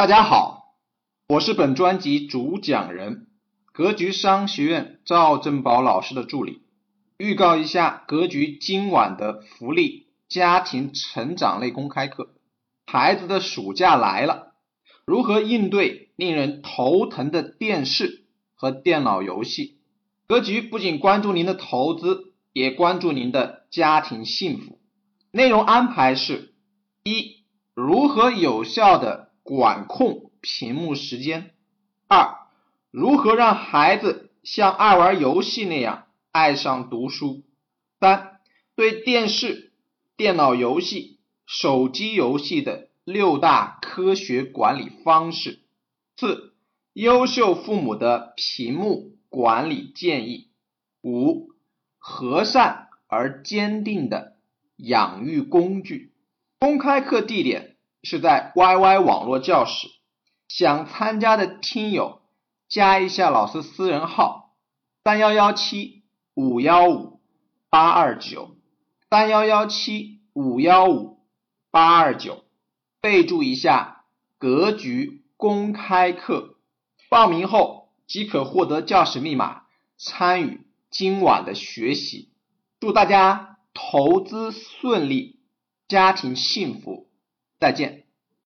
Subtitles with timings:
[0.00, 0.76] 大家好，
[1.28, 3.26] 我是本专辑主讲人，
[3.70, 6.62] 格局商学院赵正宝老师的助理。
[7.18, 12.30] 预告一下格局今晚的福利家庭成长类公开课。
[12.86, 14.54] 孩子的暑假来了，
[15.04, 18.24] 如何应对令人头疼的电视
[18.54, 19.80] 和电脑游戏？
[20.26, 24.80] 格局不仅关注您的投资，也关注您的家庭幸福。
[25.30, 26.54] 内容安排是：
[27.04, 27.44] 一、
[27.74, 31.50] 如何有效的管控屏幕时间；
[32.08, 32.36] 二、
[32.90, 37.42] 如何让孩子像爱玩游戏那样爱上读书；
[37.98, 38.40] 三、
[38.74, 39.72] 对电视、
[40.16, 45.60] 电脑游戏、手机游戏的六大科学管理方式；
[46.16, 46.54] 四、
[46.92, 50.48] 优秀父母的屏幕管理建议；
[51.02, 51.50] 五、
[51.98, 54.40] 和善而坚定的。
[54.82, 56.14] 养育工具。
[56.58, 59.88] 公开课地点是在 YY 网络教室，
[60.48, 62.22] 想参加的听友
[62.68, 64.54] 加一下老师私人号
[65.04, 66.02] 三幺幺七
[66.34, 67.20] 五幺五
[67.68, 68.56] 八二九
[69.08, 71.18] 三幺幺七五幺五
[71.70, 72.44] 八二九，
[73.00, 74.04] 备注一下
[74.38, 76.56] 格局公开课，
[77.08, 79.62] 报名后即可获得教室密码，
[79.96, 82.30] 参与今晚的学习。
[82.80, 83.58] 祝大家！
[83.72, 85.38] 投资顺利，
[85.86, 87.09] 家庭幸福，
[87.60, 88.09] 再见。